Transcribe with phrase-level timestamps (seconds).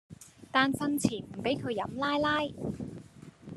[0.51, 2.51] 但訓前唔俾佢飲奶奶